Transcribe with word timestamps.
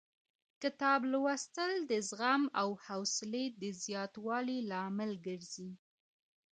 کتاب 0.61 0.99
لوستل 1.11 1.73
د 1.91 1.91
زغم 2.09 2.43
او 2.61 2.69
حوصلې 2.85 3.45
د 3.61 3.63
زیاتوالي 3.83 4.59
لامل 4.71 5.11
ګرځي. 5.25 5.71